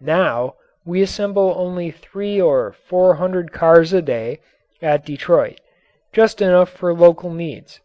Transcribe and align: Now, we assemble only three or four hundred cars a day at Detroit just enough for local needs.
Now, 0.00 0.54
we 0.86 1.02
assemble 1.02 1.52
only 1.54 1.90
three 1.90 2.40
or 2.40 2.72
four 2.72 3.16
hundred 3.16 3.52
cars 3.52 3.92
a 3.92 4.00
day 4.00 4.40
at 4.80 5.04
Detroit 5.04 5.60
just 6.14 6.40
enough 6.40 6.70
for 6.70 6.94
local 6.94 7.30
needs. 7.30 7.78